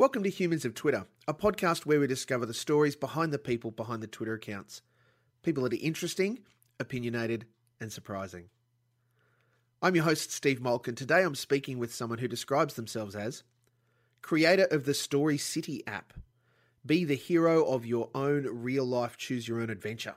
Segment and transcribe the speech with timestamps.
[0.00, 3.70] Welcome to Humans of Twitter, a podcast where we discover the stories behind the people
[3.70, 4.80] behind the Twitter accounts.
[5.42, 6.38] People that are interesting,
[6.78, 7.44] opinionated,
[7.82, 8.48] and surprising.
[9.82, 13.42] I'm your host, Steve Molk, and today I'm speaking with someone who describes themselves as
[14.22, 16.14] creator of the Story City app.
[16.86, 20.14] Be the hero of your own real life choose your own adventure.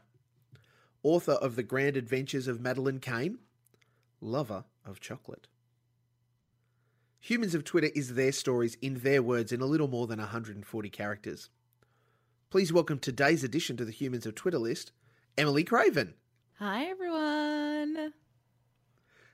[1.03, 3.39] Author of The Grand Adventures of Madeline Kane,
[4.21, 5.47] lover of chocolate.
[7.25, 10.89] Humans of Twitter is their stories in their words in a little more than 140
[10.89, 11.49] characters.
[12.49, 14.91] Please welcome today's addition to the Humans of Twitter list,
[15.37, 16.15] Emily Craven.
[16.59, 18.11] Hi, everyone.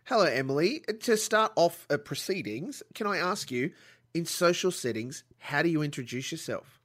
[0.03, 0.83] Hello, Emily.
[1.02, 3.71] To start off uh, proceedings, can I ask you,
[4.13, 6.80] in social settings, how do you introduce yourself?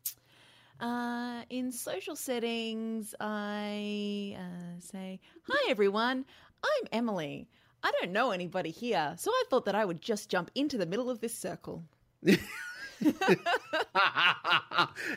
[0.81, 6.25] Uh, in social settings, I uh, say, Hi, everyone.
[6.65, 7.47] I'm Emily.
[7.85, 10.87] I don't know anybody here, so I thought that I would just jump into the
[10.87, 11.85] middle of this circle.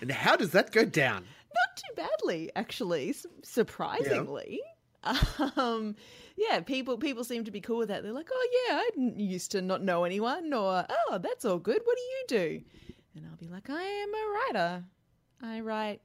[0.01, 1.23] and how does that go down?
[1.23, 4.61] Not too badly, actually, surprisingly.
[5.55, 5.95] Um,
[6.35, 8.03] yeah, people people seem to be cool with that.
[8.03, 11.79] They're like, "Oh yeah, I used to not know anyone," or "Oh, that's all good.
[11.85, 12.61] What do you do?"
[13.15, 14.83] And I'll be like, "I am a writer.
[15.41, 16.01] I write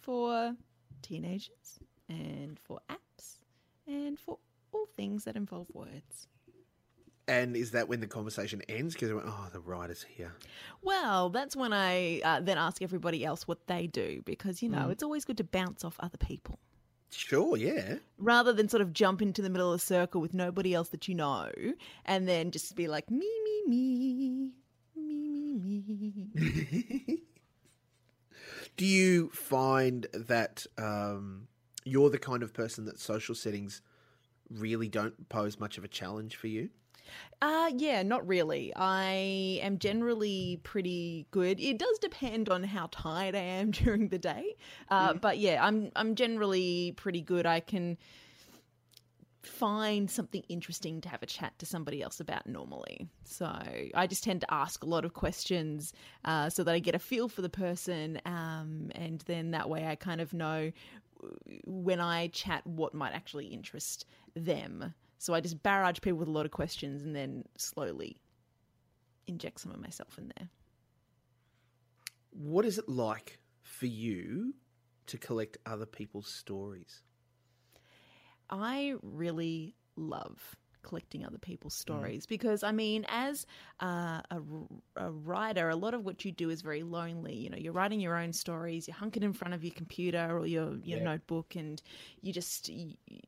[0.00, 0.56] for
[1.02, 3.38] teenagers and for apps
[3.86, 4.38] and for
[4.74, 6.28] all things that involve words."
[7.26, 8.94] And is that when the conversation ends?
[8.94, 10.34] Because oh, the writer's here.
[10.82, 14.90] Well, that's when I uh, then ask everybody else what they do because you know
[14.90, 16.58] it's always good to bounce off other people.
[17.10, 17.96] Sure, yeah.
[18.18, 21.06] rather than sort of jump into the middle of the circle with nobody else that
[21.06, 21.48] you know
[22.04, 24.14] and then just be like me me me me
[24.96, 25.82] me
[26.36, 27.18] me
[28.76, 31.46] Do you find that um,
[31.84, 33.80] you're the kind of person that social settings
[34.50, 36.70] really don't pose much of a challenge for you?
[37.42, 38.72] uh yeah not really.
[38.74, 41.60] I am generally pretty good.
[41.60, 44.56] It does depend on how tired i am during the day.
[44.90, 47.46] Uh but yeah i'm i'm generally pretty good.
[47.46, 47.98] I can
[49.42, 53.06] find something interesting to have a chat to somebody else about normally.
[53.24, 53.46] So
[53.94, 55.92] I just tend to ask a lot of questions
[56.24, 59.86] uh, so that I get a feel for the person, um, and then that way
[59.86, 60.72] I kind of know
[61.66, 64.94] when I chat what might actually interest them.
[65.18, 68.16] So I just barrage people with a lot of questions and then slowly
[69.26, 70.48] inject some of myself in there.
[72.30, 74.54] What is it like for you
[75.06, 77.02] to collect other people's stories?
[78.50, 83.46] I really love collecting other people's stories because I mean, as
[83.82, 84.40] uh, a,
[84.96, 87.34] a writer, a lot of what you do is very lonely.
[87.34, 90.46] You know, you're writing your own stories, you're hunkered in front of your computer or
[90.46, 91.82] your your notebook, and
[92.20, 92.70] you just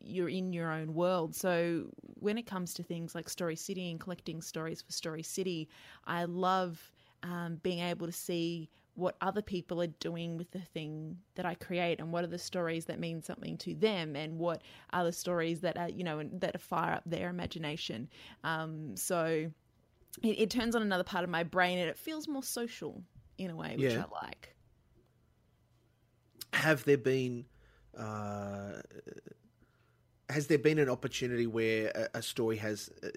[0.01, 1.35] you're in your own world.
[1.35, 1.87] So
[2.21, 5.69] when it comes to things like Story City and collecting stories for Story City,
[6.07, 6.93] I love
[7.23, 11.55] um, being able to see what other people are doing with the thing that I
[11.55, 15.13] create and what are the stories that mean something to them and what are the
[15.13, 18.09] stories that are, you know, that fire up their imagination.
[18.43, 19.51] Um, so
[20.23, 23.03] it, it turns on another part of my brain and it feels more social
[23.39, 24.05] in a way, which Yeah.
[24.11, 24.55] I like.
[26.55, 27.45] Have there been
[27.97, 28.81] uh,
[30.29, 33.09] has there been an opportunity where a, a story has uh,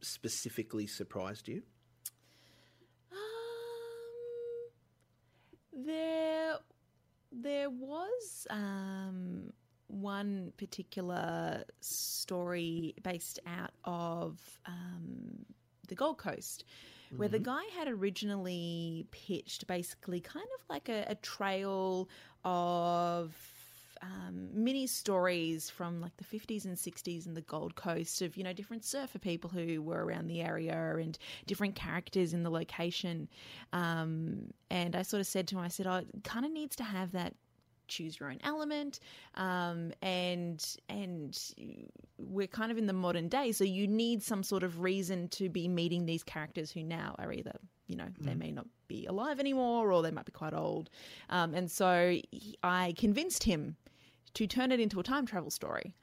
[0.00, 1.62] specifically surprised you?
[5.86, 6.56] There,
[7.32, 9.52] there was um,
[9.88, 15.44] one particular story based out of um,
[15.88, 16.64] the Gold Coast,
[17.16, 22.08] where the guy had originally pitched basically kind of like a, a trail
[22.44, 23.34] of
[24.02, 28.44] um, mini stories from like the 50s and 60s in the Gold Coast of, you
[28.44, 33.28] know, different surfer people who were around the area and different characters in the location.
[33.72, 36.76] Um, and I sort of said to him, I said, oh, it kind of needs
[36.76, 37.34] to have that
[37.88, 39.00] choose your own element
[39.34, 41.36] um, and and
[42.18, 45.48] we're kind of in the modern day so you need some sort of reason to
[45.48, 47.58] be meeting these characters who now are either
[47.88, 50.88] you know they may not be alive anymore or they might be quite old
[51.30, 53.76] um, and so he, i convinced him
[54.34, 55.94] to turn it into a time travel story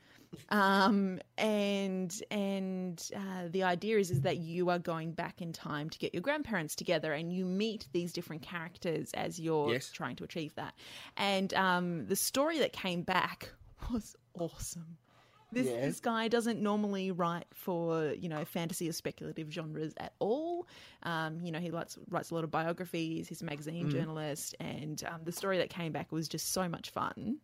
[0.49, 5.89] um, and and uh, the idea is is that you are going back in time
[5.89, 9.91] to get your grandparents together, and you meet these different characters as you're Yes.
[9.91, 10.73] trying to achieve that.
[11.17, 13.49] And um, the story that came back
[13.91, 14.97] was awesome.
[15.53, 15.85] This, Yeah.
[15.85, 20.67] this guy doesn't normally write for you know fantasy or speculative genres at all.
[21.03, 23.27] Um, you know he writes writes a lot of biographies.
[23.29, 26.89] He's a magazine journalist, and um, the story that came back was just so much
[26.89, 27.37] fun.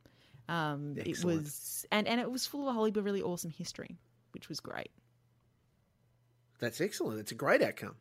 [0.49, 3.51] Um, it was and and it was full of a whole heap of really awesome
[3.51, 3.97] history,
[4.31, 4.91] which was great.
[6.59, 7.19] That's excellent.
[7.19, 7.95] It's a great outcome.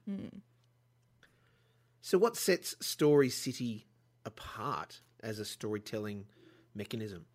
[2.00, 3.86] So, what sets Story City
[4.24, 6.26] apart as a storytelling
[6.74, 7.26] mechanism?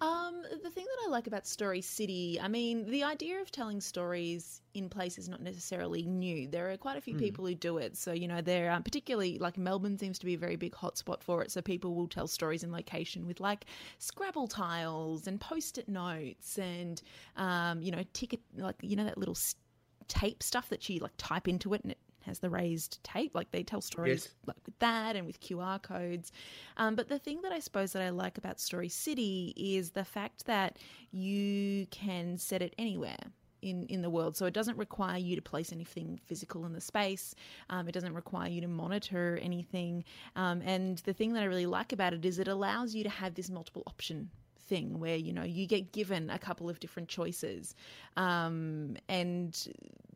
[0.00, 3.80] Um, the thing that I like about Story City, I mean, the idea of telling
[3.80, 6.46] stories in place is not necessarily new.
[6.48, 7.18] There are quite a few Hmm.
[7.18, 7.96] people who do it.
[7.96, 11.22] So, you know, there, um, particularly like Melbourne seems to be a very big hotspot
[11.22, 11.50] for it.
[11.50, 13.64] So people will tell stories in location with like
[13.98, 17.00] Scrabble tiles and post-it notes and,
[17.36, 19.36] um, you know, ticket, like, you know, that little
[20.08, 23.34] tape stuff that you like type into it and it has the raised tape.
[23.34, 24.34] Like they tell stories Yes.
[24.46, 26.32] like with that and with QR codes.
[26.76, 30.04] Um, but the thing that I suppose that I like about Story City is the
[30.04, 30.78] fact that
[31.10, 33.16] you can set it anywhere.
[33.62, 34.36] In, in the world.
[34.36, 37.34] So it doesn't require you to place anything physical in the space.
[37.68, 40.04] Um, it doesn't require you to monitor anything.
[40.36, 43.08] Um, and the thing that I really like about it is it allows you to
[43.10, 44.30] have this multiple option
[44.66, 47.74] thing where you know you get given a couple of different choices.
[48.16, 49.56] Um, and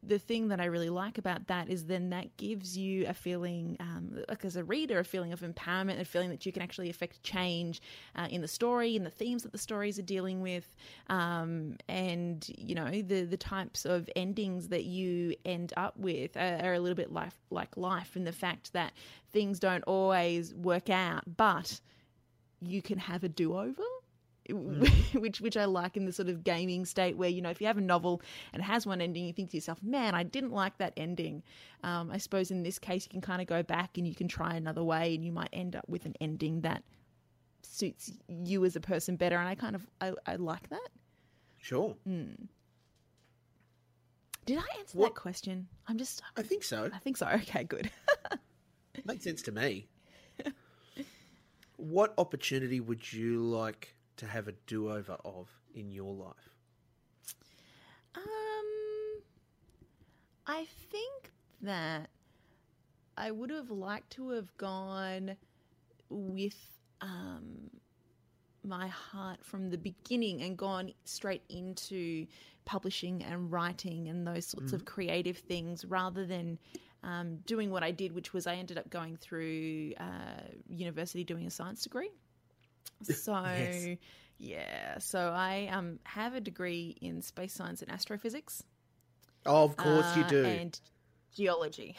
[0.02, 3.76] the thing that i really like about that is then that gives you a feeling
[3.81, 6.88] um, like as a reader a feeling of empowerment a feeling that you can actually
[6.88, 7.82] affect change
[8.17, 10.75] uh, in the story in the themes that the stories are dealing with.
[11.08, 16.61] Um, and you know the the types of endings that you end up with are,
[16.62, 18.93] are a little bit life like life in the fact that
[19.32, 21.81] things don't always work out but
[22.61, 23.29] you can have a
[24.52, 24.87] do-over
[25.19, 27.67] which which I like in the sort of gaming state where you know if you
[27.67, 30.52] have a novel and it has one ending you think to yourself man I didn't
[30.52, 31.43] like that ending.
[31.82, 34.29] Um, I suppose in this case you can kind of go back and you can
[34.29, 36.82] try another way and you might end up with an ending that
[37.62, 40.88] suits you as a person better and I kind of I, I like that.
[41.58, 41.94] Sure.
[44.46, 45.69] did I answer What- that question?
[45.87, 46.91] I'm just I think so.
[46.93, 47.26] I think so.
[47.35, 47.91] Okay good.
[49.05, 49.88] Makes sense to me.
[51.76, 56.56] what opportunity would you like to have a do over of in your life?
[58.14, 59.22] Um,
[60.46, 61.32] I think
[61.62, 62.11] that
[63.17, 65.37] I would have liked to have gone
[66.08, 66.56] with
[67.00, 67.70] um,
[68.62, 72.26] my heart from the beginning and gone straight into
[72.64, 76.58] publishing and writing and those sorts of creative things rather than
[77.02, 81.46] um, doing what I did, which was I ended up going through uh, university doing
[81.46, 82.11] a science degree.
[83.03, 83.99] So, Yes.
[84.38, 88.62] yeah, so I um, have a degree in space science and astrophysics.
[89.47, 90.44] Oh, of course you uh, do.
[90.44, 90.81] And
[91.35, 91.97] geology.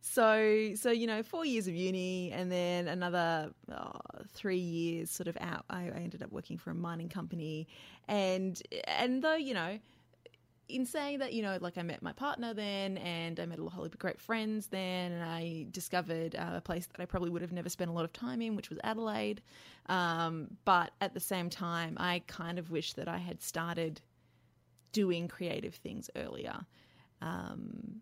[0.00, 3.92] so, so you know, four years of uni, and then another oh,
[4.32, 5.64] three years sort of out.
[5.68, 7.68] I, I ended up working for a mining company,
[8.08, 9.78] and and though you know.
[10.68, 13.62] In saying that, you know, like I met my partner then, and I met a
[13.64, 17.28] whole heap of great friends then, and I discovered uh, a place that I probably
[17.30, 19.42] would have never spent a lot of time in, which was Adelaide.
[19.86, 24.00] Um, but at the same time, I kind of wish that I had started
[24.92, 26.64] doing creative things earlier.
[27.20, 28.00] Um,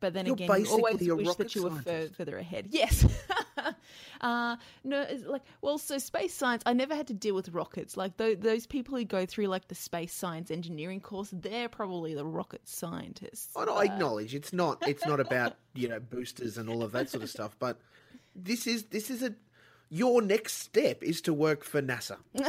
[0.00, 2.68] but then You're again, you always wish that you were fur- further ahead.
[2.70, 3.06] Yes.
[4.20, 6.62] uh, no, like well, so space science.
[6.66, 7.96] I never had to deal with rockets.
[7.96, 12.14] Like th- those people who go through like the space science engineering course, they're probably
[12.14, 13.56] the rocket scientists.
[13.56, 17.10] I, I acknowledge it's not it's not about you know boosters and all of that
[17.10, 17.78] sort of stuff, but
[18.34, 19.34] this is this is a
[19.90, 22.16] your next step is to work for NASA.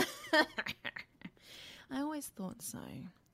[1.91, 2.79] I always thought so.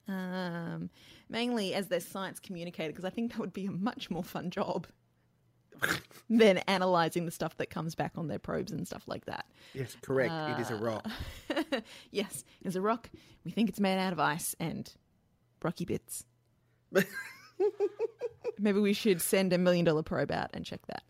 [0.08, 0.92] Um,
[1.30, 4.52] mainly as their science communicator, because I think that would be a much more fun
[4.52, 4.86] job
[6.30, 9.46] than analyzing the stuff that comes back on their probes and stuff like that.
[9.74, 10.34] Yes, correct.
[10.34, 11.06] it is a rock.
[12.12, 13.10] yes, it's a rock.
[13.44, 14.92] We think it's made out of ice and
[15.64, 16.26] rocky bits.
[18.60, 21.04] Maybe we should send a million dollar probe out and check that.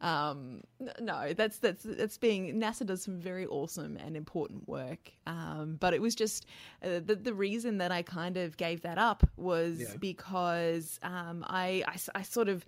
[0.00, 0.60] Um,
[1.00, 5.10] no, that's that's that's being NASA does some very awesome and important work.
[5.26, 6.46] Um, but it was just
[6.84, 9.96] uh, the the reason that I kind of gave that up was Yeah.
[9.98, 12.64] because um, I, I I sort of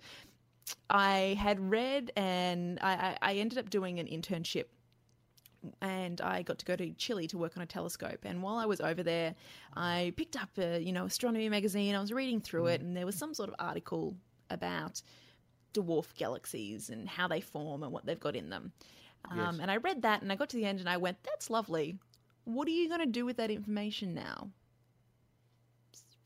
[0.89, 4.65] I had read and I, I ended up doing an internship
[5.81, 8.19] and I got to go to Chile to work on a telescope.
[8.23, 9.35] And while I was over there,
[9.75, 11.95] I picked up a you know astronomy magazine.
[11.95, 14.15] I was reading through it, and there was some sort of article
[14.49, 15.01] about
[15.73, 18.71] dwarf galaxies and how they form and what they've got in them.
[19.29, 19.55] Um, Yes.
[19.61, 21.97] And I read that, and I got to the end, and I went, "That's lovely.
[22.45, 24.49] What are you going to do with that information now?"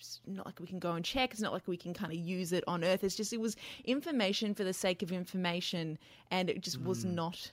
[0.03, 1.31] It's not like we can go and check.
[1.31, 3.05] It's not like we can kind of use it on Earth.
[3.05, 3.55] It's just it was
[3.85, 5.97] information for the sake of information,
[6.29, 7.13] and it just was mm.
[7.13, 7.51] not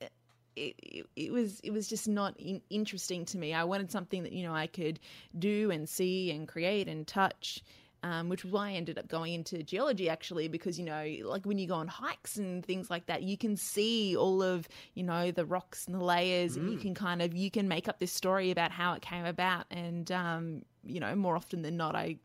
[0.00, 0.06] uh,
[0.54, 3.52] it, it, it was it was just not in, interesting to me.
[3.52, 5.00] I wanted something that you know I could
[5.36, 7.60] do and see and create and touch,
[8.06, 11.44] um, which was why I ended up going into geology actually because you know like
[11.44, 15.02] when you go on hikes and things like that, you can see all of you
[15.02, 17.98] know the rocks and the layers, and you can kind of you can make up
[17.98, 21.96] this story about how it came about, and um, you know more often than not,
[21.96, 22.18] I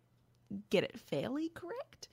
[0.70, 2.10] get it fairly correct.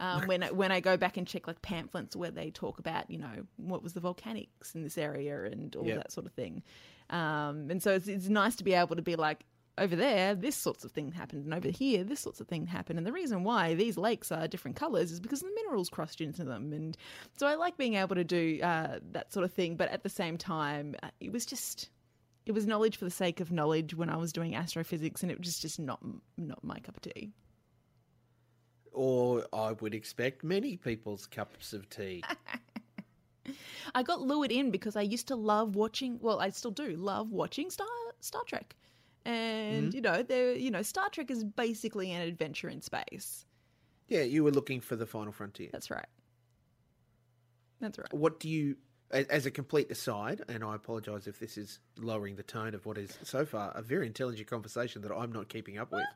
[0.00, 3.08] Um, when I, when I go back and check like pamphlets where they talk about
[3.08, 5.96] you know what was the volcanics in this area and all Yep.
[5.98, 6.64] that sort of thing,
[7.10, 9.44] um, and so it's, it's nice to be able to be like
[9.78, 12.98] over there this sorts of thing happened and over here this sorts of thing happened
[12.98, 16.44] and the reason why these lakes are different colors is because the minerals crushed into
[16.44, 16.96] them and
[17.38, 20.10] so I like being able to do uh, that sort of thing but at the
[20.10, 21.88] same time uh, it was just
[22.44, 25.38] it was knowledge for the sake of knowledge when I was doing astrophysics, and it
[25.38, 26.00] was just not
[26.36, 27.32] not my cup of tea.
[28.92, 32.22] Or I would expect many people's cups of tea.
[33.94, 36.18] I got lured in because I used to love watching.
[36.20, 37.86] Well, I still do love watching Star
[38.20, 38.74] Star Trek,
[39.24, 43.46] and you know, there you know, Star Trek is basically an adventure in space.
[44.08, 45.68] yeah, you were looking for the final frontier.
[45.72, 46.06] That's right.
[47.80, 48.12] That's right.
[48.12, 48.76] What do you,
[49.10, 52.96] as a complete aside, and I apologise if this is lowering the tone of what
[52.98, 56.04] is so far a very intelligent conversation that I'm not keeping up with.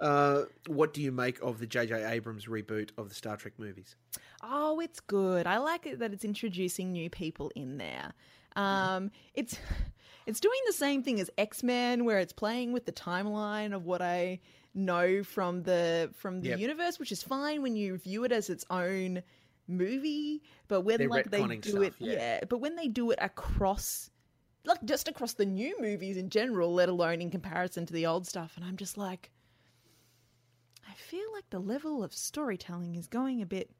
[0.00, 2.04] Uh, what do you make of the J.J.
[2.04, 3.94] Abrams reboot of the Star Trek movies?
[4.42, 5.46] Oh, it's good.
[5.46, 8.12] I like it that it's introducing new people in there.
[8.56, 9.56] Um, it's
[10.26, 13.84] it's doing the same thing as X Men, where it's playing with the timeline of
[13.84, 14.40] what I
[14.74, 16.58] know from the from the Yep.
[16.58, 19.22] universe, which is fine when you view it as its own
[19.68, 20.42] movie.
[20.68, 22.40] But when They're like they do stuff, it, yeah.
[22.48, 24.08] But when they do it across.
[24.64, 28.28] Like just across the new movies in general, let alone in comparison to the old
[28.28, 29.32] stuff, and I'm just like,
[30.88, 33.72] I feel like the level of storytelling is going a bit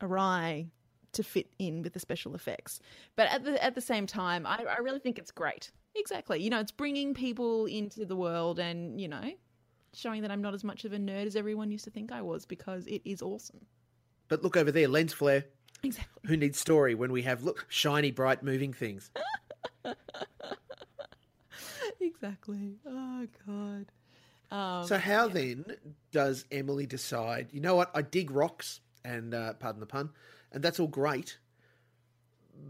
[0.00, 0.70] awry
[1.16, 2.80] to fit in with the special effects.
[3.16, 5.70] But at the at the same time, I, I really think it's great.
[5.94, 6.42] Exactly.
[6.42, 9.32] You know, it's bringing people into the world and, you know,
[9.94, 12.22] showing that I'm not as much of a nerd as everyone used to think I
[12.22, 13.66] was because it is awesome.
[14.28, 15.44] But look over there, lens flare.
[15.82, 16.28] Exactly.
[16.28, 19.10] Who needs story when we have look shiny, bright, moving things?
[22.00, 22.76] Exactly.
[22.86, 23.86] Oh god.
[24.50, 25.64] Um, So how then
[26.12, 27.48] does Emily decide?
[27.52, 27.90] You know what?
[27.94, 30.10] I dig rocks, and uh, pardon the pun,
[30.52, 31.38] and that's all great.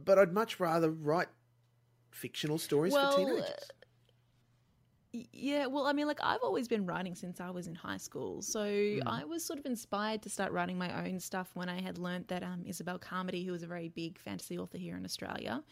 [0.04, 1.28] But I'd much rather write
[2.10, 3.50] fictional stories Well, for teenagers.
[5.32, 8.42] Yeah, well, I mean, like I've always been writing since I was in high school,
[8.42, 8.62] so
[9.06, 12.28] I was sort of inspired to start writing my own stuff when I had learnt
[12.28, 15.62] that um, Isobelle Carmody, who was a very big fantasy author here in Australia,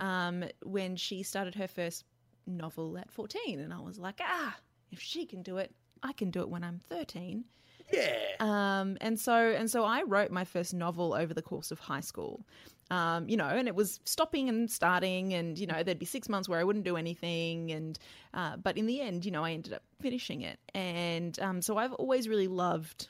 [0.00, 2.04] um, when she started her first
[2.46, 4.54] novel at fourteen, and I was like, ah,
[4.90, 7.44] if she can do it, I can do it when I'm thirteen.
[7.92, 8.16] Yeah.
[8.40, 12.00] Um, and so and so I wrote my first novel over the course of high
[12.00, 12.44] school.
[12.90, 16.28] Um, you know, and it was stopping and starting, and you know, there'd be six
[16.28, 17.98] months where I wouldn't do anything, and
[18.34, 21.76] uh, but in the end, you know, I ended up finishing it, and um, so
[21.76, 23.08] I've always really loved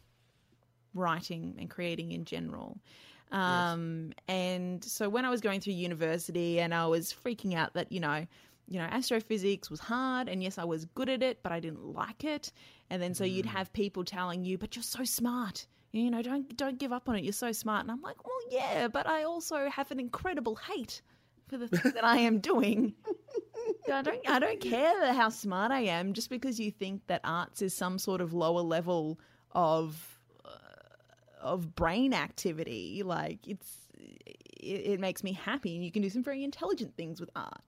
[0.93, 2.79] writing and creating in general.
[3.33, 7.91] Um, and so when I was going through university, and I was freaking out that
[7.91, 8.27] you know,
[8.69, 11.87] you know, astrophysics was hard, and yes, I was good at it, but I didn't
[11.95, 12.53] like it.
[12.91, 16.57] And then so you'd have people telling you, "But you're so smart." You know, don't
[16.57, 17.25] don't give up on it.
[17.25, 17.83] You're so smart.
[17.83, 21.03] And I'm like, well, yeah, but I also have an incredible hate
[21.49, 22.95] for the thing that I am doing.
[23.93, 27.61] I don't I don't care how smart I am just because you think that arts
[27.61, 29.19] is some sort of lower level
[29.53, 30.49] of uh,
[31.41, 33.03] of brain activity.
[33.05, 37.21] Like it's it, it makes me happy, and you can do some very intelligent things
[37.21, 37.63] with art.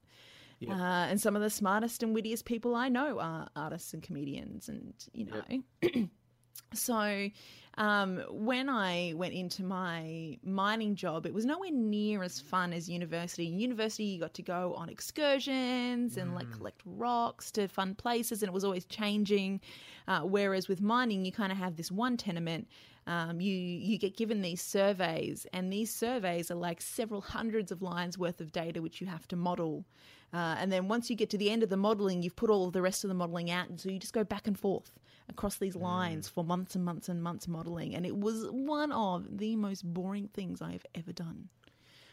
[0.71, 4.69] Uh, and some of the smartest and wittiest people I know are artists and comedians,
[4.69, 6.09] and you know.
[6.73, 7.29] so,
[7.77, 12.87] um, when I went into my mining job, it was nowhere near as fun as
[12.87, 13.47] university.
[13.47, 18.43] In university, you got to go on excursions and like collect rocks to fun places,
[18.43, 19.59] and it was always changing.
[20.07, 22.67] Uh, whereas with mining, you kind of have this one tenement.
[23.07, 27.81] Um, you you get given these surveys, and these surveys are like several hundreds of
[27.81, 29.85] lines worth of data which you have to model.
[30.33, 32.65] Uh, and then once you get to the end of the modeling, you've put all
[32.65, 34.91] of the rest of the modeling out, and so you just go back and forth
[35.29, 37.95] across these lines for months and months and months modeling.
[37.95, 41.49] And it was one of the most boring things I have ever done.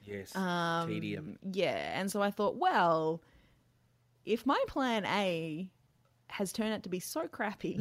[0.04, 0.34] Yes.
[0.36, 1.38] Um, Tedium.
[1.50, 3.22] Yeah, and so I thought, well,
[4.24, 5.68] if my plan A
[6.28, 7.80] has turned out to be so crappy,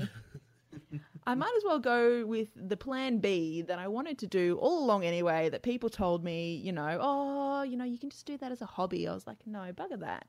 [1.28, 4.84] I might as well go with the plan B that I wanted to do all
[4.84, 5.50] along anyway.
[5.50, 8.62] That people told me, you know, oh, you know, you can just do that as
[8.62, 9.08] a hobby.
[9.08, 10.28] I was like, no, bugger that.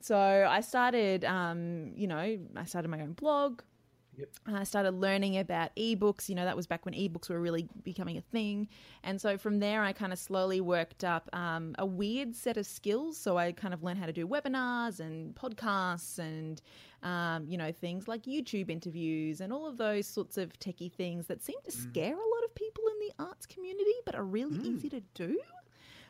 [0.00, 3.62] So I started, um, you know, I started my own blog.
[4.18, 4.28] Yep.
[4.46, 6.28] I started learning about ebooks.
[6.28, 8.68] You know, that was back when ebooks were really becoming a thing.
[9.02, 12.66] And so from there, I kind of slowly worked up um, a weird set of
[12.66, 13.16] skills.
[13.16, 16.60] So I kind of learned how to do webinars and podcasts and,
[17.02, 21.26] um, you know, things like YouTube interviews and all of those sorts of techie things
[21.28, 24.58] that seem to scare a lot of people in the arts community, but are really
[24.58, 25.40] easy to do.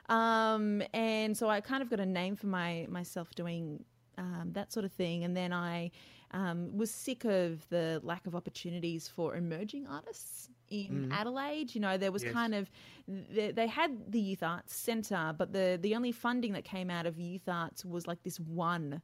[0.08, 3.84] Um, and so I kind of got a name for my myself doing
[4.18, 5.24] um, that sort of thing.
[5.24, 5.90] And then I
[6.32, 11.74] um, was sick of the lack of opportunities for emerging artists in Adelaide.
[11.74, 12.32] You know, there was Yes.
[12.32, 12.70] kind of
[13.06, 17.06] they, they had the youth arts centre, but the the only funding that came out
[17.06, 19.02] of youth arts was like this one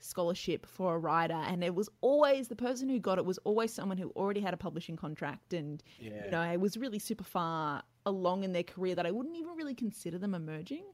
[0.00, 3.74] scholarship for a writer and it was always the person who got it was always
[3.74, 6.24] someone who already had a publishing contract and Yeah.
[6.24, 9.54] you know it was really super far along in their career that I wouldn't even
[9.56, 10.84] really consider them emerging.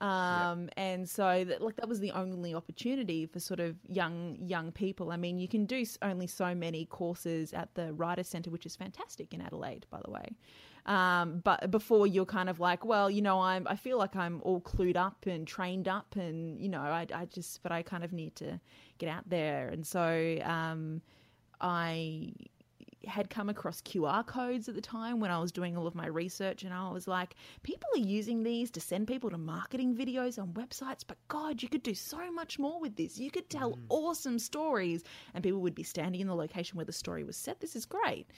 [0.00, 4.70] Um and so that like that was the only opportunity for sort of young young
[4.70, 5.10] people.
[5.10, 8.76] I mean you can do only so many courses at the writer center which is
[8.76, 10.36] fantastic in adelaide by the way.
[10.86, 14.40] Um but before you're kind of like well you know i'm i feel like i'm
[14.44, 18.04] all clued up and trained up and you know i, I just but i kind
[18.04, 18.60] of need to
[18.98, 19.68] get out there.
[19.68, 21.02] And so um
[21.60, 22.32] i
[23.06, 26.06] had come across QR codes at the time when I was doing all of my
[26.06, 30.40] research, and I was like, people are using these to send people to marketing videos
[30.40, 33.18] on websites, but God, you could do so much more with this.
[33.18, 36.92] You could tell awesome stories, and people would be standing in the location where the
[36.92, 37.60] story was set.
[37.60, 38.28] This is great.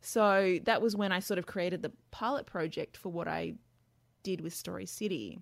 [0.00, 3.54] So that was when I sort of created the pilot project for what I
[4.22, 5.38] did with Story City.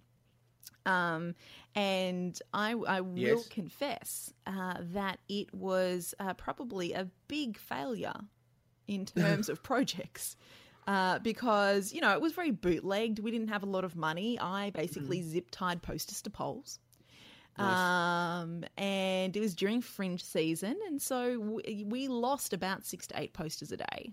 [0.84, 1.34] Um,
[1.74, 3.48] and I, I will Yes.
[3.48, 8.14] confess uh, that it was uh, probably a big failure
[8.86, 10.36] in terms of projects.
[10.88, 13.20] Uh, because you know it was very bootlegged.
[13.20, 14.36] We didn't have a lot of money.
[14.40, 16.80] I basically zip tied posters to poles,
[17.56, 23.20] um, and it was during Fringe season, and so we, we lost about six to
[23.20, 24.12] eight posters a day.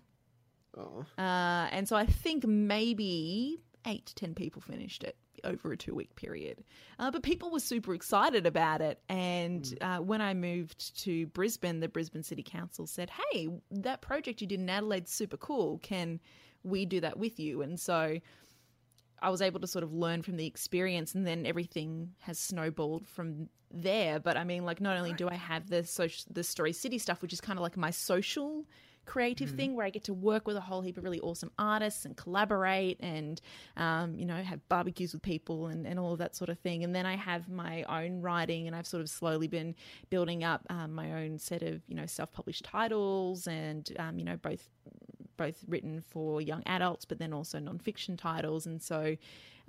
[0.78, 1.06] Oh.
[1.18, 5.96] Uh, and so I think maybe eight to ten people finished it over a two
[5.96, 6.64] week period.
[6.98, 9.02] Uh, but people were super excited about it.
[9.10, 14.42] And uh, when I moved to Brisbane, the Brisbane City Council said, hey, that project
[14.42, 15.80] you did in Adelaide's super cool.
[15.80, 16.20] Can
[16.64, 17.62] we do that with you?
[17.62, 18.20] And so
[19.22, 23.08] I was able to sort of learn from the experience, and then everything has snowballed
[23.08, 24.20] from there.
[24.20, 27.22] But I mean, like, not only do I have the social, the Story City stuff,
[27.22, 28.66] which is kind of like my social
[29.10, 32.06] creative thing where I get to work with a whole heap of really awesome artists
[32.06, 33.42] and collaborate and,
[33.76, 36.84] um, you know, have barbecues with people and, and all of that sort of thing.
[36.84, 39.74] And then I have my own writing, and I've sort of slowly been
[40.12, 44.26] building up um, my own set of, you know, self published titles and, um, you
[44.26, 44.70] know, both
[45.40, 48.66] both written for young adults, but then also nonfiction titles.
[48.68, 49.16] And so,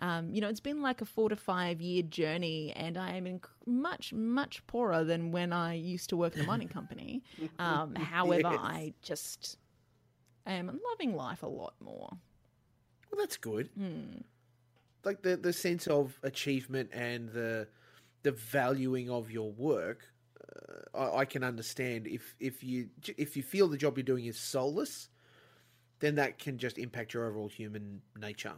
[0.00, 3.24] um, you know, it's been like a four to five year journey, and I am
[3.24, 7.22] inc- much, much poorer than when I used to work in a mining company.
[7.59, 8.61] Um, however, Yes.
[8.61, 9.59] I just
[10.46, 12.11] am loving life a lot more.
[13.11, 13.68] Well, that's good.
[13.76, 14.22] Hmm.
[15.04, 17.68] Like the the sense of achievement and the
[18.22, 20.00] the valuing of your work.
[20.94, 24.26] Uh, I, I can understand if if you if you feel the job you're doing
[24.26, 25.09] is soulless,
[26.00, 28.54] then that can just impact your overall human nature.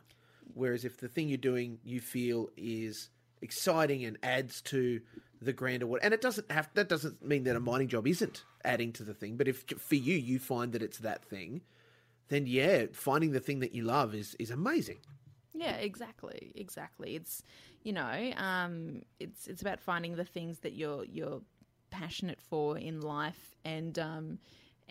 [0.55, 5.01] Whereas if the thing you're doing you feel is exciting and adds to
[5.41, 8.45] the grander what, and it doesn't have that doesn't mean that a mining job isn't
[8.65, 9.37] adding to the thing.
[9.37, 11.63] But if for you you find that it's that thing,
[12.29, 14.99] then yeah, finding the thing that you love is is amazing.
[15.55, 17.15] Yeah, exactly, exactly.
[17.15, 17.43] It's
[17.83, 21.43] you know, um, it's it's about finding the things that you're you're
[21.91, 24.39] passionate for in life, and um,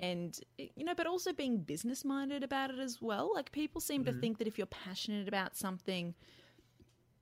[0.02, 3.32] and you know, but also being business minded about it as well.
[3.34, 6.16] Like people seem to think that if you're passionate about something,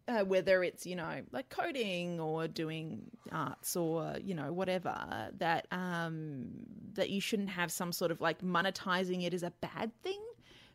[0.08, 5.68] uh, whether it's you know like coding or doing arts or you know whatever that
[5.72, 6.48] um
[6.94, 10.20] that you shouldn't have some sort of like monetizing it is a bad thing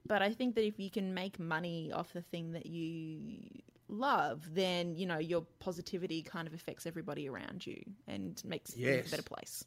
[0.06, 3.20] but i think that if you can make money off the thing that you
[3.88, 9.08] love then you know your positivity kind of affects everybody around you and makes Yes.
[9.08, 9.64] a better place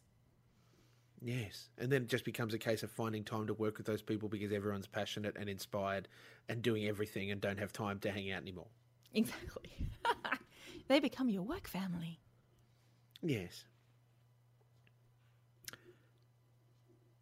[1.27, 4.01] Yes, and then it just becomes a case of finding time to work with those
[4.01, 6.07] people because everyone's passionate and inspired
[6.47, 8.67] and doing everything and don't have time to hang out anymore.
[9.13, 9.69] exactly
[10.87, 12.21] they become your work family
[13.21, 13.65] Yes.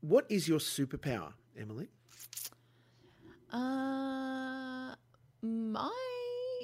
[0.02, 1.88] What is your superpower, Emily?
[3.52, 4.94] Uh,
[5.41, 5.91] my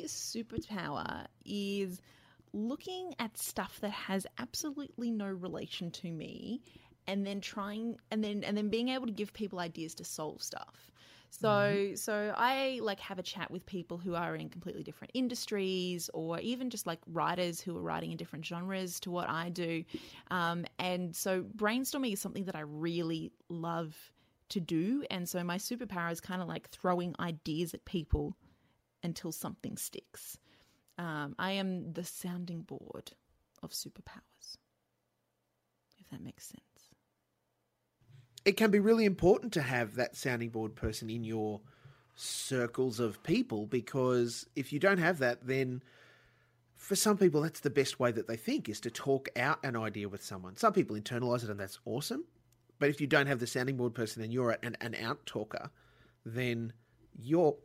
[0.04, 2.01] superpower is
[2.54, 6.62] looking at stuff that has absolutely no relation to me
[7.12, 10.41] and then trying and then and then being able to give people ideas to solve
[10.41, 10.91] stuff.
[11.30, 16.10] So so I like have a chat with people who are in completely different industries
[16.13, 19.84] or even just like writers who are writing in different genres to what I do.
[20.30, 23.95] Um, and so brainstorming is something that I really love
[24.50, 25.04] to do.
[25.10, 28.38] And so my superpower is kind of like throwing ideas at people
[29.04, 30.38] until something sticks.
[30.97, 33.12] Um, I am the sounding board
[33.63, 34.58] of superpowers,
[36.00, 36.62] if that makes sense.
[38.43, 41.62] It can be really important to have that sounding board person in your
[42.15, 45.84] circles of people because if you don't have that, then
[46.75, 49.75] for some people, that's the best way that they think is to talk out an
[49.75, 50.56] idea with someone.
[50.56, 52.25] Some people internalize it and that's awesome.
[52.80, 55.69] But if you don't have the sounding board person and you're an, an out talker,
[56.25, 56.73] then
[57.15, 57.56] you're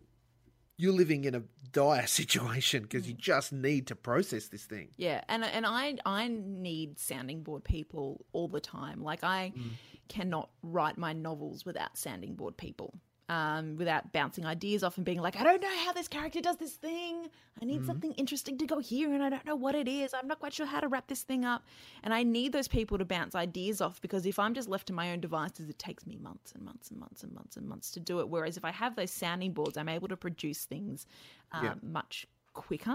[0.77, 3.19] you're living in a dire situation because you mm.
[3.19, 4.89] just need to process this thing.
[4.97, 9.03] Yeah, and and I I need sounding board people all the time.
[9.03, 9.71] Like I mm.
[10.09, 12.95] cannot write my novels without sounding board people.
[13.29, 16.59] Um, without bouncing ideas off and being like, I don't know how this character does
[16.59, 17.29] this thing.
[17.61, 20.15] I need something interesting to go here, and I don't know what it is.
[20.15, 21.65] I'm not quite sure how to wrap this thing up.
[22.05, 24.93] And I need those people to bounce ideas off because if I'm just left to
[24.93, 27.91] my own devices, it takes me months and months and months and months and months
[27.93, 28.29] to do it.
[28.29, 31.05] Whereas if I have those sounding boards, I'm able to produce things
[31.51, 31.75] um, Yeah.
[31.83, 32.95] much quicker.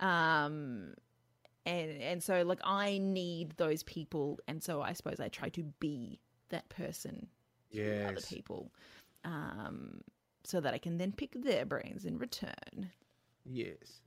[0.00, 0.94] Um,
[1.66, 5.62] and and so like I need those people, and so I suppose I try to
[5.78, 7.28] be that person
[7.70, 8.72] for other people,
[9.24, 10.00] um,
[10.44, 12.90] so that I can then pick their brains in return.
[13.44, 14.02] Yes.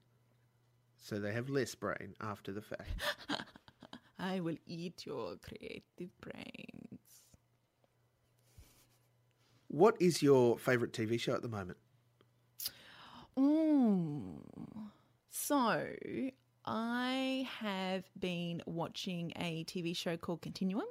[0.98, 2.90] So they have less brain after the fact.
[4.20, 7.00] I will eat your creative brains.
[9.68, 11.78] What is your favourite TV show at the moment?
[13.38, 14.42] Mm.
[15.30, 15.86] So
[16.66, 20.86] I have been watching a TV show called Continuum.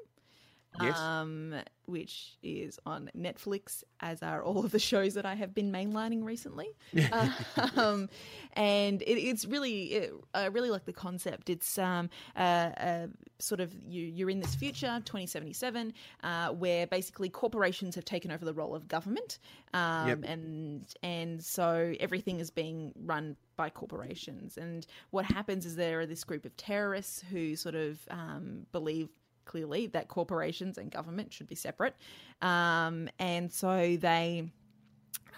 [0.83, 0.99] Yes.
[0.99, 1.55] Um,
[1.87, 6.25] which is on Netflix, as are all of the shows that I have been mainlining
[6.25, 6.69] recently.
[7.77, 8.09] um,
[8.53, 11.51] and it, it's really, it, I really like the concept.
[11.51, 13.07] It's um, uh, uh,
[13.41, 18.45] sort of you, you're in this future, 2077, uh, where basically corporations have taken over
[18.45, 19.39] the role of government,
[19.75, 20.19] um, Yep.
[20.25, 24.57] and and so everything is being run by corporations.
[24.57, 29.09] And what happens is there are this group of terrorists who sort of um, believe
[29.51, 31.95] clearly that corporations and government should be separate,
[32.43, 34.51] um, and so they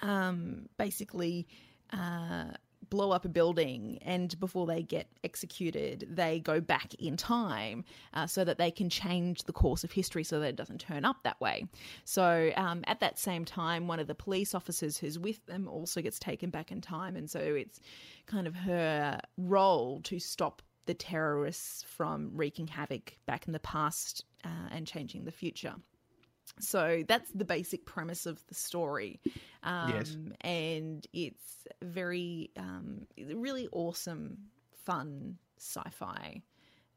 [0.03, 1.46] um, basically
[1.92, 2.44] uh,
[2.92, 8.27] blow up a building, and before they get executed, they go back in time uh,
[8.27, 11.16] so that they can change the course of history so that it doesn't turn up
[11.22, 11.64] that way.
[12.05, 16.03] So um, at that same time, one of the police officers who's with them also
[16.03, 17.81] gets taken back in time, and so it's
[18.27, 24.25] kind of her role to stop the terrorists from wreaking havoc back in the past
[24.45, 25.75] uh, and changing the future.
[26.61, 29.21] So that's the basic premise of the story.
[29.62, 30.16] Um, Yes.
[30.40, 34.38] And it's very, um, really awesome,
[34.85, 36.42] fun sci fi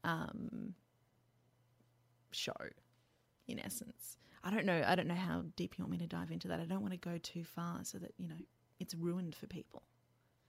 [0.02, 0.74] um,
[2.32, 2.52] show,
[3.46, 4.18] in essence.
[4.42, 4.82] I don't know.
[4.86, 6.60] I don't know how deep you want me to dive into that.
[6.60, 8.36] I don't want to go too far so that, you know,
[8.78, 9.82] it's ruined for people.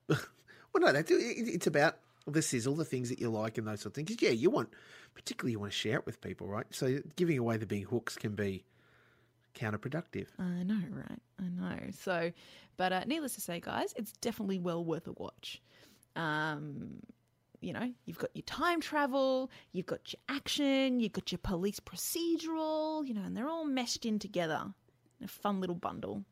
[0.73, 3.81] Well, no, that's, it, it's about the sizzle, the things that you like, and those
[3.81, 4.21] sort of things.
[4.21, 4.69] yeah, you want,
[5.15, 6.65] particularly, you want to share it with people, right?
[6.71, 8.63] So giving away the big hooks can be
[9.55, 10.27] counterproductive.
[10.37, 11.19] I know, right?
[11.39, 11.79] I know.
[11.99, 12.31] So,
[12.77, 15.61] but uh, needless to say, guys, it's definitely well worth a watch.
[16.15, 16.99] Um,
[17.61, 21.79] you know, you've got your time travel, you've got your action, you've got your police
[21.79, 24.61] procedural, you know, and they're all meshed in together
[25.19, 26.23] in a fun little bundle.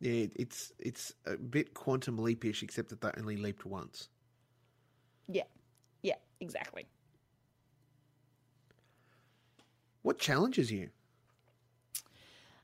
[0.00, 4.08] Yeah, it's it's a bit quantum leapish, except that they only leaped once.
[5.28, 5.44] Yeah,
[6.02, 6.86] yeah, exactly.
[10.02, 10.90] What challenges you?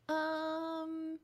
[0.09, 1.19] Um,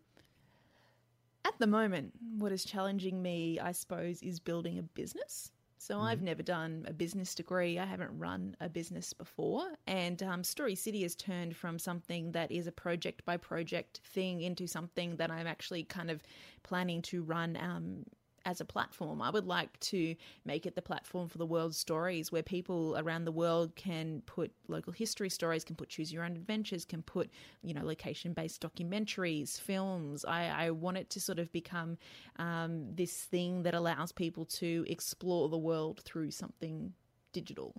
[1.44, 5.51] at the moment, what is challenging me, I suppose, is building a business.
[5.79, 7.79] So I've never done a business degree.
[7.79, 12.51] I haven't run a business before, and um, Story City has turned from something that
[12.51, 16.25] is a project by project thing into something that I'm actually kind of
[16.64, 18.05] planning to run um,
[18.47, 19.21] as a platform.
[19.21, 23.25] I would like to make it the platform for the world's stories where people around
[23.25, 27.29] the world can put local history stories, can put choose your own adventures, can put,
[27.63, 30.25] you know, location based documentaries, films.
[30.25, 31.99] I, I want it to sort of become
[32.37, 36.93] um, this thing that allows people to explore the world through something
[37.33, 37.75] digital.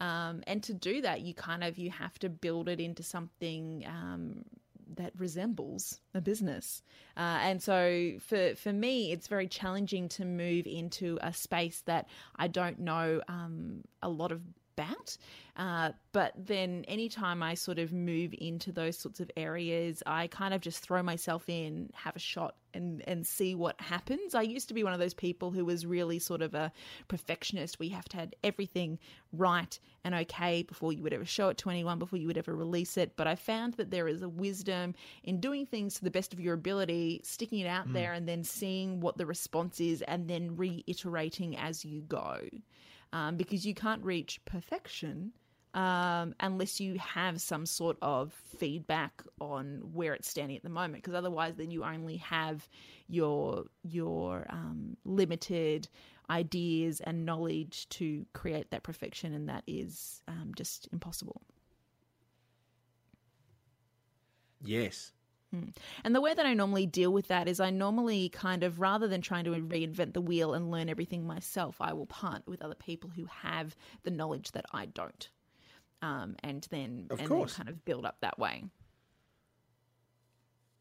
[0.00, 3.84] Um, and to do that, you kind of you have to build it into something
[3.86, 4.44] um,
[4.96, 6.82] that resembles a business.
[7.16, 12.08] Uh, and so for for me, it's very challenging to move into a space that
[12.36, 14.40] I don't know um, a lot of
[14.76, 15.16] about.
[15.56, 20.54] Uh, but then anytime I sort of move into those sorts of areas, I kind
[20.54, 24.34] of just throw myself in, have a shot, and and see what happens.
[24.34, 26.72] I used to be one of those people who was really sort of a
[27.08, 27.78] perfectionist.
[27.78, 28.98] We have to have everything
[29.32, 32.54] right and okay before you would ever show it to anyone, before you would ever
[32.54, 33.16] release it.
[33.16, 36.40] But I found that there is a wisdom in doing things to the best of
[36.40, 40.56] your ability, sticking it out there, and then seeing what the response is, and then
[40.56, 42.40] reiterating as you go
[43.12, 45.32] um, because you can't reach perfection
[45.74, 51.02] um, unless you have some sort of feedback on where it's standing at the moment.
[51.02, 52.68] Because otherwise, then you only have
[53.08, 55.88] your your um, limited
[56.28, 61.40] ideas and knowledge to create that perfection, and that is um, just impossible.
[64.62, 65.12] Yes,
[65.52, 69.08] And the way that I normally deal with that is I normally kind of, rather
[69.08, 72.74] than trying to reinvent the wheel and learn everything myself, I will punt with other
[72.74, 75.28] people who have the knowledge that I don't.
[76.02, 77.56] Um, and then Of and course.
[77.56, 78.64] then kind of build up that way.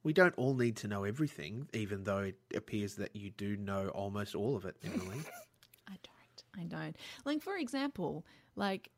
[0.04, 3.90] We don't all need to know everything, even though it appears that you do know
[3.90, 5.20] almost all of it, Emily.
[5.88, 6.64] I don't.
[6.64, 6.96] I don't.
[7.26, 8.90] Like for example, like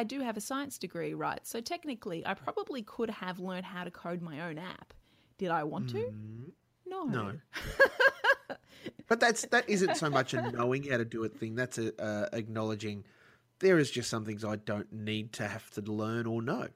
[0.00, 1.46] I do have a science degree, right?
[1.46, 4.94] So technically, I probably could have learned how to code my own app.
[5.36, 6.10] Did I want to?
[6.86, 7.04] No.
[7.04, 7.32] no.
[9.08, 11.54] but that's that isn't so much a knowing how to do it thing.
[11.54, 13.04] That's a uh, acknowledging
[13.58, 16.68] there is just some things I don't need to have to learn or know.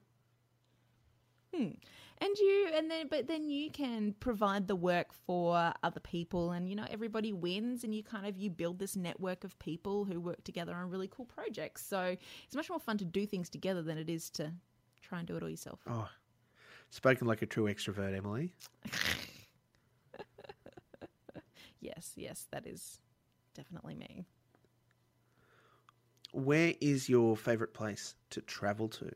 [2.19, 6.69] And you, and then, but then you can provide the work for other people, and
[6.69, 10.19] you know everybody wins, and you kind of you build this network of people who
[10.21, 11.85] work together on really cool projects.
[11.85, 14.53] So it's much more fun to do things together than it is to
[15.01, 15.81] try and do it all yourself.
[15.87, 16.07] Oh,
[16.89, 18.53] spoken like a true extrovert, Emily.
[21.85, 22.99] Yes, yes, that is
[23.53, 24.25] definitely me.
[26.33, 29.11] Where is your favourite place to travel to?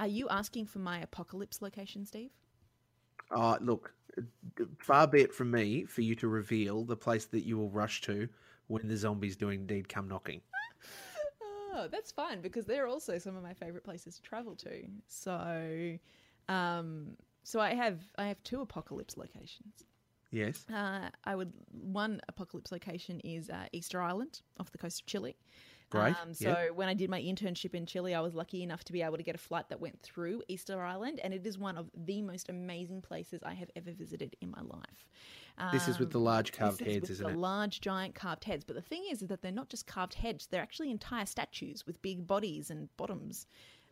[0.00, 2.30] Are you asking for my apocalypse location, Steve?
[3.30, 3.92] Uh, look,
[4.78, 8.00] far be it from me for you to reveal the place that you will rush
[8.02, 8.26] to
[8.68, 10.40] when the zombies do indeed come knocking.
[11.72, 14.82] Oh, that's fine because they're also some of my favorite places to travel to.
[15.06, 15.96] So,
[16.48, 19.84] um, so I have I have two apocalypse locations.
[20.32, 20.66] Yes.
[20.68, 25.36] Uh, I would one apocalypse location is uh, Easter Island off the coast of Chile.
[25.90, 26.70] Great, Um, so yeah.
[26.70, 29.22] when I did my internship in Chile, I was lucky enough to be able to
[29.24, 32.48] get a flight that went through Easter Island, and it is one of the most
[32.48, 35.08] amazing places I have ever visited in my life.
[35.72, 37.36] This is with the Um, large carved this is heads, with isn't the it?
[37.36, 38.64] large, giant carved heads.
[38.64, 41.86] But the thing is, is that they're not just carved heads; they're actually entire statues
[41.86, 43.46] with big bodies and bottoms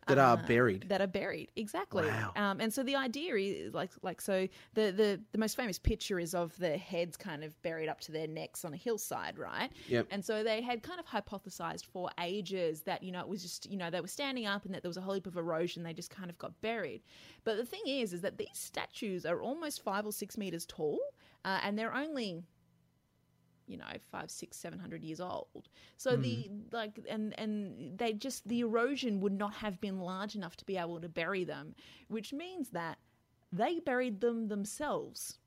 [0.09, 0.89] That are uh, buried.
[0.89, 2.05] That are buried, exactly.
[2.05, 2.33] Wow.
[2.35, 6.19] Um, and so the idea is like, like so the, the the most famous picture
[6.19, 9.71] is of the heads kind of buried up to their necks on a hillside, right?
[9.87, 10.07] Yep.
[10.11, 13.69] And so they had kind of hypothesized for ages that you know it was just
[13.69, 15.83] you know they were standing up and that there was a whole heap of erosion.
[15.83, 17.01] They just kind of got buried.
[17.43, 20.99] But the thing is, is that these statues are almost five or six meters tall,
[21.45, 22.43] uh, and they're only
[23.69, 26.73] you know five six seven hundred years old so the mm.
[26.73, 30.75] like and and they just the erosion would not have been large enough to be
[30.75, 31.75] able to bury them
[32.07, 32.97] which means that
[33.51, 35.39] they buried them themselves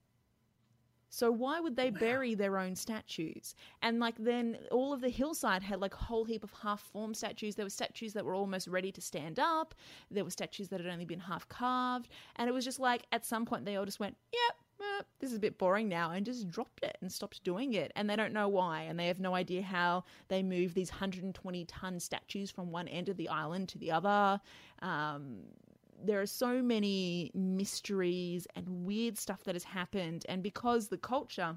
[1.14, 3.54] so why would they bury their own statues?
[3.82, 7.18] And like then all of the hillside had like a whole heap of half formed
[7.18, 7.54] statues.
[7.54, 9.74] There were statues that were almost ready to stand up.
[10.10, 12.08] There were statues that had only been half carved.
[12.36, 14.56] And it was just like at some point they all just went, Yep,
[15.02, 17.92] eh, this is a bit boring now and just dropped it and stopped doing it.
[17.96, 18.82] And they don't know why.
[18.82, 23.08] And they have no idea how they move these 120 ton statues from one end
[23.08, 24.40] of the island to the other.
[24.80, 25.38] Um,
[26.04, 30.26] there are so many mysteries and weird stuff that has happened.
[30.28, 31.56] And because the culture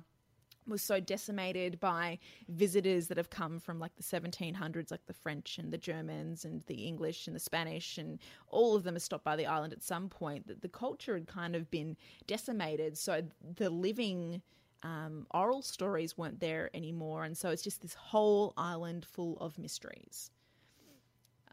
[0.68, 5.58] was so decimated by visitors that have come from like the 1700s, like the French
[5.58, 9.24] and the Germans and the English and the Spanish, and all of them are stopped
[9.24, 10.48] by the island at some point.
[10.48, 11.96] That the culture had kind of been
[12.28, 12.98] decimated.
[12.98, 13.22] So
[13.56, 14.42] the living
[14.84, 17.24] um, oral stories weren't there anymore.
[17.24, 20.30] And so it's just this whole island full of mysteries,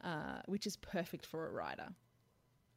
[0.05, 1.89] uh, which is perfect for a writer.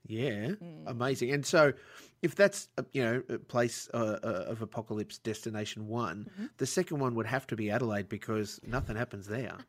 [0.07, 0.83] Yeah, Mm.
[0.87, 1.31] amazing.
[1.31, 1.73] And so,
[2.21, 6.45] if that's uh, you know a place uh, uh, of apocalypse destination one, Mm-hmm.
[6.57, 9.57] the second one would have to be Adelaide because nothing happens there.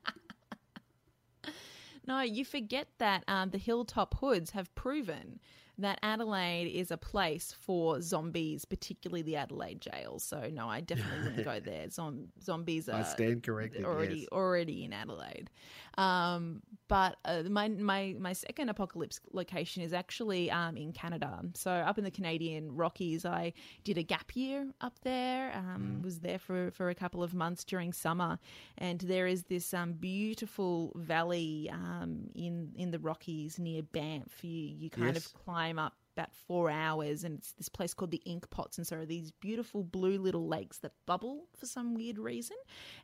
[2.08, 5.40] No, you forget that um, the Hilltop Hoods have proven
[5.78, 10.18] that Adelaide is a place for zombies, particularly the Adelaide jail.
[10.18, 11.88] So no, I definitely wouldn't go there.
[11.90, 13.84] Zom- zombies I are stand corrected.
[13.84, 14.28] already yes.
[14.32, 15.50] already in Adelaide.
[15.98, 21.40] Um, but uh, my my my second apocalypse location is actually um, in Canada.
[21.54, 23.52] So up in the Canadian Rockies, I
[23.84, 25.52] did a gap year up there.
[25.54, 28.38] Um, Was there for for a couple of months during summer,
[28.78, 34.42] and there is this um, beautiful valley um, in in the Rockies near Banff.
[34.44, 35.26] You you kind Yes.
[35.26, 38.86] of climb up about four hours and it's this place called the ink pots and
[38.86, 42.56] so are these beautiful blue little lakes that bubble for some weird reason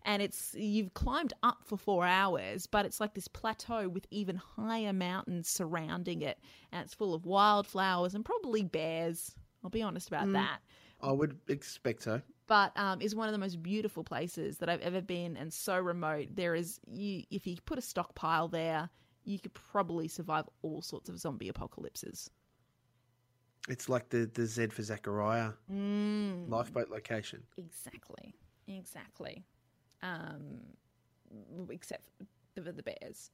[0.07, 4.37] and it's you've climbed up for four hours but it's like this plateau with even
[4.37, 6.39] higher mountains surrounding it
[6.73, 10.61] and it's full of wildflowers and probably bears i'll be honest about that
[11.03, 12.23] I would expect so.
[12.47, 15.77] but um, is one of the most beautiful places that I've ever been, and so
[15.79, 16.29] remote.
[16.35, 18.89] There is you if you put a stockpile there,
[19.25, 22.31] you could probably survive all sorts of zombie apocalypses.
[23.69, 26.49] It's like the the Z for Zachariah Mm.
[26.49, 27.43] lifeboat location.
[27.57, 28.35] Exactly,
[28.67, 29.45] exactly.
[30.03, 30.61] Um,
[31.71, 32.09] except
[32.55, 33.31] for the, the bears.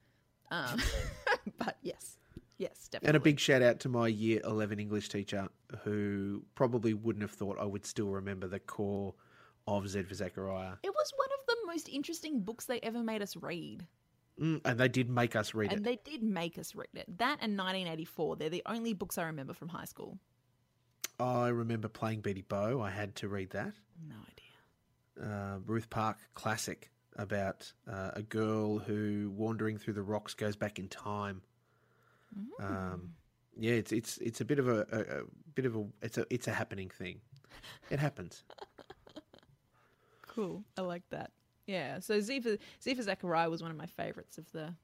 [0.50, 0.80] Um,
[1.58, 2.18] but yes,
[2.58, 3.08] Yes, definitely.
[3.08, 5.48] And a big shout out to my year 11 English teacher
[5.84, 9.14] who probably wouldn't have thought I would still remember the core
[9.68, 10.74] of Z for Zachariah.
[10.82, 13.86] It was one of the most interesting books they ever made us read.
[14.40, 15.77] Mm, and they did make us read And it.
[15.79, 17.18] And they did make us read it.
[17.18, 18.37] That and 1984.
[18.37, 20.18] They're the only books I remember from high school.
[21.18, 22.81] I remember playing Beatie Bow.
[22.81, 23.74] I had to read that.
[24.09, 25.29] No idea.
[25.31, 30.79] Uh, Ruth Park classic about uh, a girl who, wandering through the rocks, goes back
[30.79, 31.42] in time.
[32.61, 33.14] Um,
[33.59, 35.22] yeah, it's it's it's a bit of a, a, a
[35.55, 37.20] bit of a it's a it's a happening thing.
[37.90, 38.44] It happens.
[40.29, 40.62] Cool.
[40.77, 41.33] I like that.
[41.68, 42.00] Yeah.
[42.00, 44.74] So Z for, Z for Zachariah was one of my favorites of the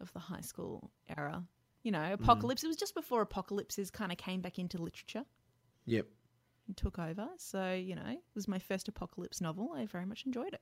[0.00, 1.42] of the high school era.
[1.82, 2.64] You know, Apocalypse.
[2.64, 5.24] It was just before Apocalypses kind of came back into literature
[5.84, 6.06] Yep.
[6.66, 7.28] and took over.
[7.38, 9.72] So you know, it was my first Apocalypse novel.
[9.76, 10.60] I very much enjoyed it.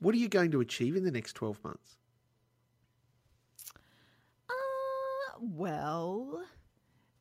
[0.00, 1.96] What are you going to achieve in the next twelve months?
[4.48, 6.42] Uh, well,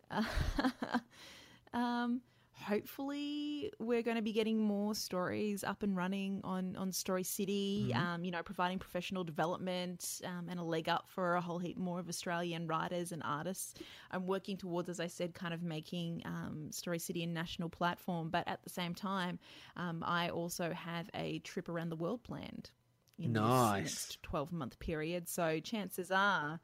[1.74, 2.22] um,
[2.62, 7.91] hopefully we're going to be getting more stories up and running on on Story City.
[7.93, 11.78] Um, you know, providing professional development um, and a leg up for a whole heap
[11.78, 13.74] more of Australian writers and artists.
[14.12, 18.30] I'm working towards, as I said, kind of making um, Story City a national platform.
[18.30, 19.39] But at the same time,
[19.76, 22.72] um, I also have a trip around the world planned.
[23.17, 23.84] In Nice.
[23.84, 25.28] this next 12 month period.
[25.28, 26.60] So chances are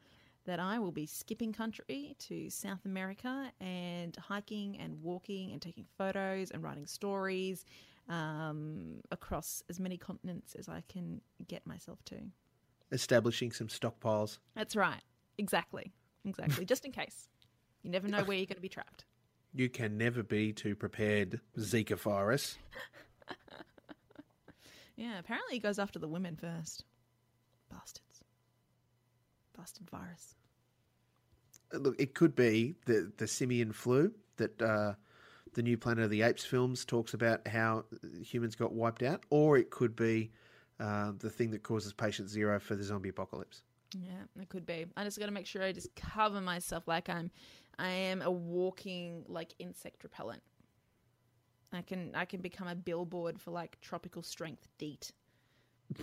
[0.46, 5.84] that I will be skipping country to South America and hiking and walking and taking
[5.98, 7.64] photos and writing stories
[8.08, 12.16] um, across as many continents as I can get myself to.
[12.92, 14.38] Establishing some stockpiles.
[14.54, 15.02] That's right.
[15.38, 15.92] Exactly.
[16.24, 16.64] Exactly.
[16.66, 17.28] Just in case.
[17.82, 19.04] You never know where you're going to be trapped.
[19.54, 22.58] You can never be too prepared, Zika virus.
[24.96, 26.84] Yeah, apparently he goes after the women first.
[27.70, 28.00] Bastards.
[29.66, 30.36] Bastard virus.
[31.74, 34.94] Uh, Look, it could be the the simian flu that uh,
[35.54, 37.84] the new Planet of the Apes films talks about how
[38.22, 40.30] humans got wiped out, or it could be
[40.78, 43.62] uh, the thing that causes patient zero for the zombie apocalypse.
[43.92, 44.86] Yeah, it could be.
[44.96, 47.32] I just got to make sure I just cover myself like I'm,
[47.76, 50.42] I am a walking like insect repellent.
[51.72, 55.10] I can I can become a billboard for like tropical strength DEET.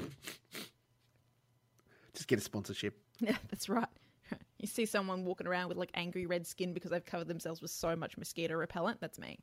[2.14, 3.03] Just get a sponsorship.
[3.20, 3.88] Yeah, that's right.
[4.60, 7.70] You see someone walking around with like angry red skin because they've covered themselves with
[7.70, 9.02] so much mosquito repellent.
[9.02, 9.40] That's me.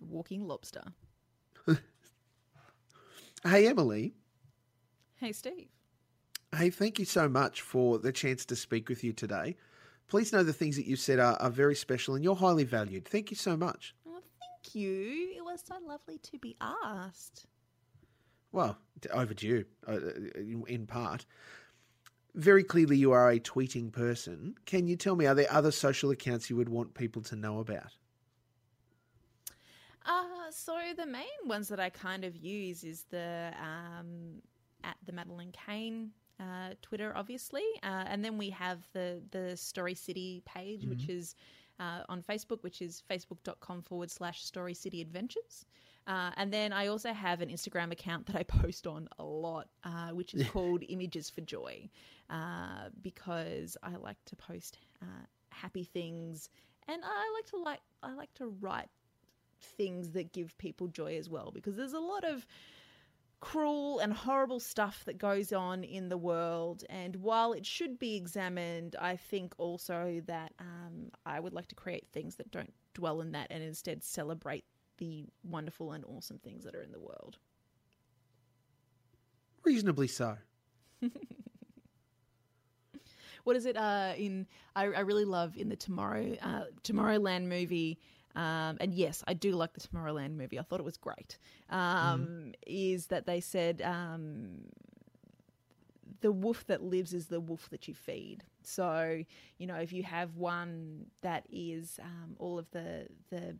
[0.00, 0.82] Walking lobster.
[3.46, 4.14] Hey, Emily.
[5.16, 5.68] Hey, Steve.
[6.56, 9.56] Hey, thank you so much for the chance to speak with you today.
[10.08, 13.06] Please know the things that you said are, are very special and you're highly valued.
[13.06, 13.94] Thank you so much.
[14.08, 15.34] Oh, thank you.
[15.36, 17.46] It was so lovely to be asked.
[18.50, 18.78] Well,
[19.12, 19.98] overdue, uh,
[20.36, 21.26] in, in part.
[22.34, 24.56] Very clearly, you are a tweeting person.
[24.66, 27.60] Can you tell me, are there other social accounts you would want people to know
[27.60, 27.92] about?
[30.04, 34.42] Uh, so the main ones that I kind of use is the um,
[34.82, 39.94] at the Madeline Kane uh, Twitter, obviously, uh, and then we have the the Story
[39.94, 41.36] City page, which is
[41.80, 45.64] uh, on Facebook, which is facebook.com forward slash Story City Adventures.
[46.06, 49.68] Uh, and then I also have an Instagram account that I post on a lot,
[49.84, 51.88] uh, which is called Images for Joy,
[52.30, 56.50] uh, because I like to post uh, happy things,
[56.88, 58.90] and I like to like I like to write
[59.60, 62.46] things that give people joy as well because there's a lot of
[63.40, 66.84] cruel and horrible stuff that goes on in the world.
[66.90, 71.74] And while it should be examined i think also that um, i would like to
[71.74, 74.64] create things that don't dwell in that and instead celebrate
[74.98, 77.38] the wonderful and awesome things that are in the world
[79.64, 80.36] Reasonably so.
[83.44, 87.98] what is it uh in i, I really love in the tomorrow uh tomorrowland movie
[88.36, 90.58] um, and yes, I do like the Tomorrowland movie.
[90.58, 91.38] I thought it was great.
[91.70, 94.62] Um, Is that they said um,
[96.20, 98.42] the wolf that lives is the wolf that you feed.
[98.62, 99.22] So
[99.58, 103.56] you know, if you have one that is um, all of the the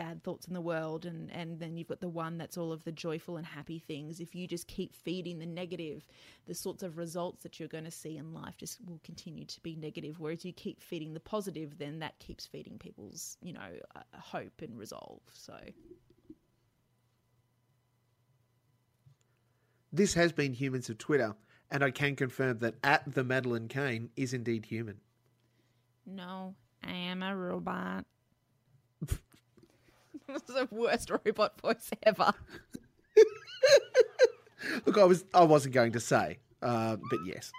[0.00, 2.82] bad thoughts in the world and and then you've got the one that's all of
[2.84, 4.18] the joyful and happy things.
[4.18, 6.06] If you just keep feeding the negative
[6.46, 9.60] the sorts of results that you're going to see in life just will continue to
[9.60, 10.18] be negative.
[10.18, 14.62] Whereas you keep feeding the positive then that keeps feeding people's you know uh, hope
[14.62, 15.58] and resolve so.
[19.92, 21.34] This has been Humans of Twitter,
[21.70, 25.00] and I can confirm that at the Madeline Kane is indeed human.
[26.06, 28.06] no i am a robot
[30.32, 32.32] That's the worst robot voice ever
[34.86, 37.50] Look, I was I wasn't going to say, uh, but yes.